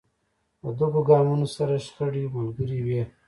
[0.61, 3.03] له دغو ګامونو سره شخړې ملګرې وې.